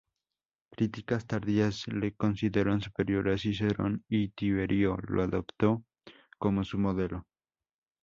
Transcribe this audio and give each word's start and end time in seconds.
Críticas 0.71 1.27
tardías 1.27 1.87
le 1.87 2.13
consideran 2.15 2.81
superior 2.81 3.29
a 3.29 3.37
Cicerón 3.37 4.03
y 4.09 4.29
Tiberio 4.29 4.97
lo 5.07 5.21
adoptó 5.21 5.85
como 6.39 6.63
su 6.63 6.79
modelo. 6.79 7.27